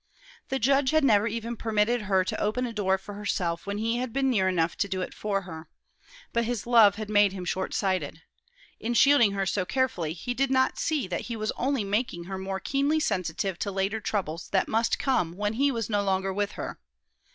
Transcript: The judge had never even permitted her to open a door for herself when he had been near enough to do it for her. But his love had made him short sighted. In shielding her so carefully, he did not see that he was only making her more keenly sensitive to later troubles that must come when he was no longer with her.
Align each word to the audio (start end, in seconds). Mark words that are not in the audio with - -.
The 0.49 0.57
judge 0.57 0.89
had 0.89 1.03
never 1.03 1.27
even 1.27 1.55
permitted 1.55 2.01
her 2.01 2.23
to 2.23 2.41
open 2.41 2.65
a 2.65 2.73
door 2.73 2.97
for 2.97 3.13
herself 3.13 3.67
when 3.67 3.77
he 3.77 3.97
had 3.97 4.11
been 4.11 4.31
near 4.31 4.49
enough 4.49 4.75
to 4.77 4.87
do 4.89 5.01
it 5.03 5.13
for 5.13 5.41
her. 5.43 5.69
But 6.33 6.45
his 6.45 6.65
love 6.65 6.95
had 6.95 7.07
made 7.07 7.33
him 7.33 7.45
short 7.45 7.75
sighted. 7.75 8.23
In 8.79 8.95
shielding 8.95 9.33
her 9.33 9.45
so 9.45 9.63
carefully, 9.63 10.13
he 10.13 10.33
did 10.33 10.49
not 10.49 10.79
see 10.79 11.05
that 11.07 11.21
he 11.29 11.35
was 11.35 11.51
only 11.51 11.83
making 11.83 12.23
her 12.23 12.39
more 12.39 12.59
keenly 12.59 12.99
sensitive 12.99 13.59
to 13.59 13.71
later 13.71 14.01
troubles 14.01 14.49
that 14.49 14.67
must 14.67 14.97
come 14.97 15.37
when 15.37 15.53
he 15.53 15.71
was 15.71 15.87
no 15.87 16.01
longer 16.01 16.33
with 16.33 16.53
her. 16.53 16.79